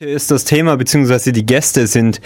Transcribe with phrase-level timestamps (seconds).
[0.00, 2.20] ist das Thema, beziehungsweise die Gäste sind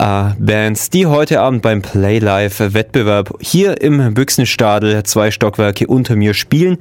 [0.00, 6.78] äh, Bands, die heute Abend beim Playlife-Wettbewerb hier im Büchsenstadel zwei Stockwerke unter mir spielen.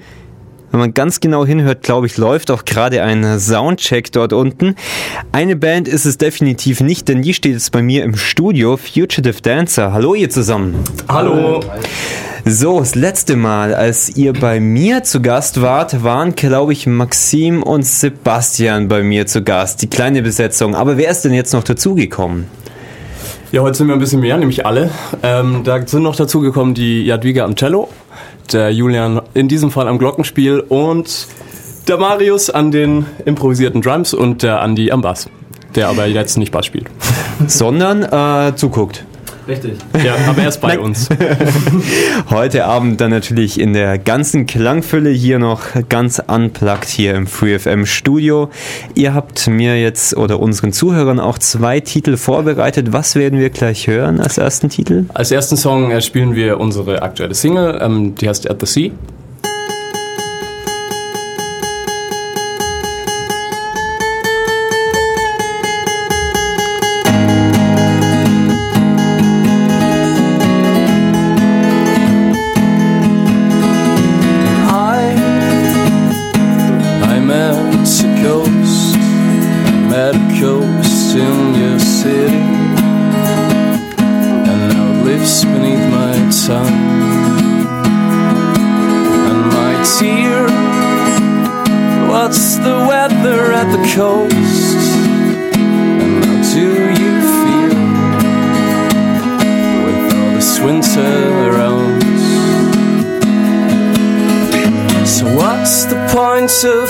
[0.71, 4.73] Wenn man ganz genau hinhört, glaube ich, läuft auch gerade ein Soundcheck dort unten.
[5.31, 9.43] Eine Band ist es definitiv nicht, denn die steht jetzt bei mir im Studio, Fugitive
[9.43, 9.93] Dancer.
[9.93, 10.83] Hallo ihr zusammen.
[11.07, 11.59] Hallo.
[12.43, 17.61] So, das letzte Mal, als ihr bei mir zu Gast wart, waren, glaube ich, Maxim
[17.61, 19.83] und Sebastian bei mir zu Gast.
[19.83, 20.73] Die kleine Besetzung.
[20.73, 22.47] Aber wer ist denn jetzt noch dazugekommen?
[23.51, 24.89] Ja, heute sind wir ein bisschen mehr, nämlich alle.
[25.21, 27.89] Ähm, da sind noch dazugekommen die Jadwiga am Cello,
[28.51, 31.27] der Julian in diesem Fall am Glockenspiel und
[31.87, 35.29] der Marius an den improvisierten Drums und der Andi am Bass,
[35.75, 36.87] der aber jetzt nicht Bass spielt.
[37.45, 39.05] Sondern äh, zuguckt.
[39.51, 39.73] Richtig.
[40.01, 41.09] Ja, aber er ist bei uns.
[42.29, 47.85] Heute Abend dann natürlich in der ganzen Klangfülle hier noch ganz unplugged hier im FreeFM
[47.85, 48.49] Studio.
[48.95, 52.93] Ihr habt mir jetzt oder unseren Zuhörern auch zwei Titel vorbereitet.
[52.93, 55.03] Was werden wir gleich hören als ersten Titel?
[55.13, 58.91] Als ersten Song äh, spielen wir unsere aktuelle Single, ähm, die heißt At the Sea.
[80.11, 82.43] that coast in your city.
[84.49, 86.15] And now it lives beneath my
[86.47, 86.81] tongue.
[89.29, 90.47] And my tear
[92.09, 94.77] what's the weather at the coast?
[96.03, 96.67] And how do
[97.01, 97.77] you feel
[99.85, 101.15] with all this winter
[101.47, 102.01] around?
[105.07, 106.89] So what's the point of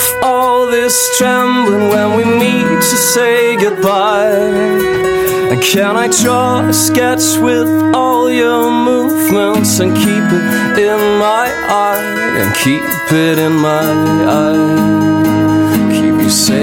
[5.71, 12.03] can I draw a sketch with all your movements and keep it in my eye?
[12.41, 13.87] And keep it in my
[14.27, 15.91] eye.
[15.93, 16.60] Keep you safe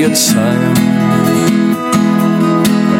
[0.00, 0.74] your time.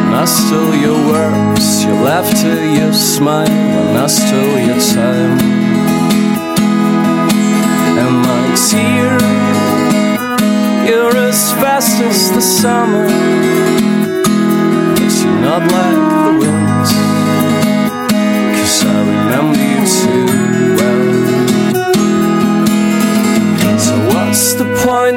[0.05, 5.39] When I stole your words, your laughter, your smile, when I stole your time.
[8.01, 9.17] And my tear,
[10.87, 13.07] you're as fast as the summer,
[14.95, 16.87] but you're not like the wind.
[18.57, 19.70] Cause I remember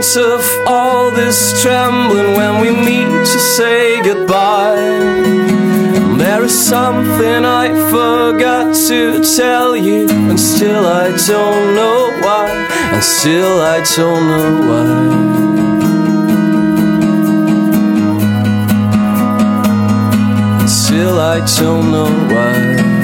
[0.03, 4.75] of all this trembling when we meet to say goodbye?
[6.19, 12.49] There's something I forgot to tell you, and still I don't know why,
[12.93, 14.91] and still I don't know why.
[20.61, 23.04] And still I don't know why.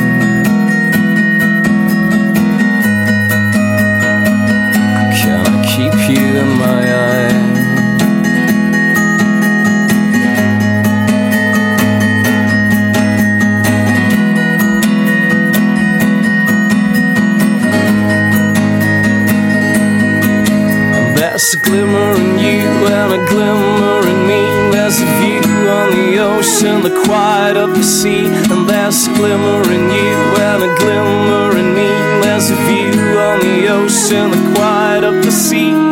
[21.40, 24.42] There's a glimmer in you and a glimmer in me.
[24.72, 28.26] There's a view on the ocean, the quiet of the sea.
[28.52, 30.16] And there's a glimmer in you
[30.48, 31.88] and a glimmer in me.
[32.22, 35.89] There's a view on the ocean, the quiet of the sea.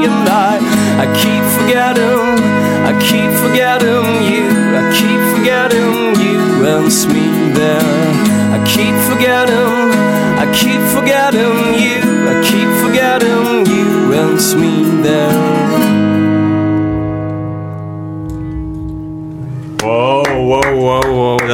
[1.68, 2.40] Forgetting,
[2.88, 4.48] I keep forgetting you.
[4.72, 8.08] I keep forgetting you and me there.
[8.56, 9.92] I keep forgetting,
[10.40, 12.00] I keep forgetting you.
[12.26, 15.47] I keep forgetting you and me there.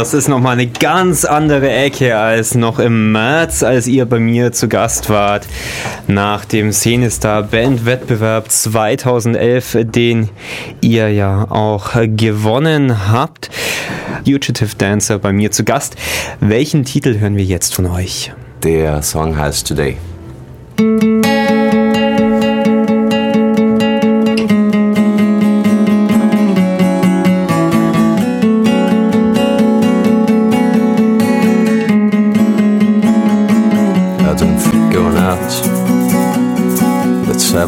[0.04, 4.52] Das ist nochmal eine ganz andere Ecke als noch im März, als ihr bei mir
[4.52, 5.46] zu Gast wart.
[6.08, 10.28] Nach dem Szenestar Band Wettbewerb 2011, den
[10.82, 13.48] ihr ja auch gewonnen habt.
[14.26, 15.96] Fugitive Dancer bei mir zu Gast.
[16.38, 18.30] Welchen Titel hören wir jetzt von euch?
[18.62, 19.96] Der Song heißt Today.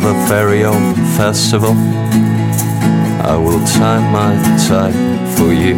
[0.06, 1.74] A very own festival.
[3.26, 4.34] I will tie my
[4.68, 4.92] tie
[5.34, 5.74] for you,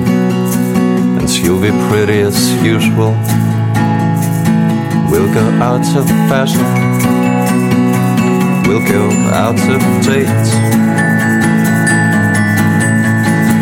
[1.18, 3.12] and you'll be pretty as usual.
[5.10, 6.60] We'll go out of fashion,
[8.68, 10.48] we'll go out of date.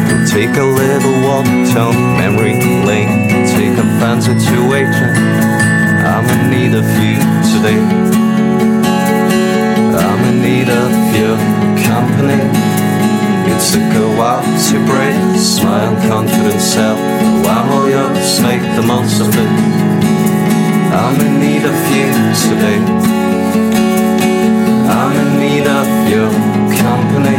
[0.06, 5.16] We'll take a little walk down memory lane, take a fancy to agent.
[6.10, 7.16] I'm in need of you
[7.54, 8.35] today.
[14.76, 16.98] Out to brace my unconfident self.
[16.98, 19.50] I'm all yours, make the most of it.
[20.92, 22.12] I'm in need of you
[22.48, 22.80] today.
[24.88, 26.30] I'm in need of your
[26.76, 27.38] company.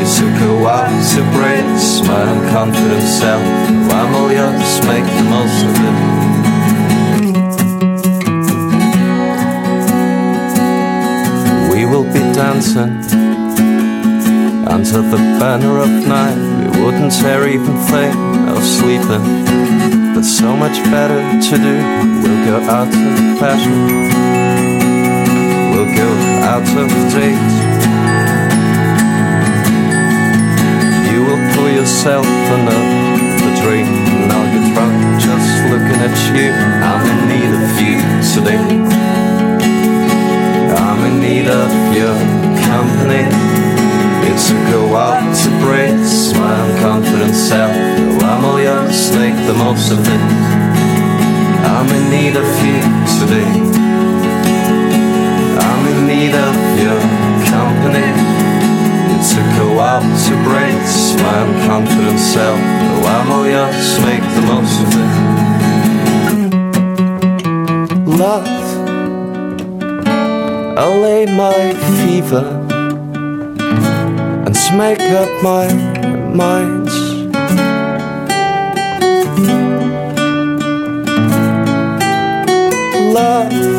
[0.00, 0.22] It's a
[0.62, 3.42] while to brace my unconfident self.
[3.92, 5.96] I'm all yours, make the most of it.
[11.72, 13.15] We will be dancing
[14.76, 16.36] under the banner of night.
[16.60, 18.14] We wouldn't dare even think
[18.52, 19.24] of sleeping.
[20.12, 21.76] There's so much better to do.
[22.20, 23.78] We'll go out of fashion.
[25.72, 26.10] We'll go
[26.52, 27.48] out of date.
[31.10, 32.26] You will pull yourself
[49.66, 50.20] of it.
[51.66, 52.78] I'm in need of you
[53.18, 53.50] today.
[55.58, 57.00] I'm in need of your
[57.50, 58.10] company.
[59.14, 62.60] It's a go out to brace my unconfident self.
[62.62, 65.10] Oh, I'm all yours, make the most of it.
[68.06, 68.48] Love.
[70.78, 71.74] I'll lay my
[72.04, 72.44] fever
[74.46, 75.66] and make up my
[76.32, 77.05] mind
[83.16, 83.75] love.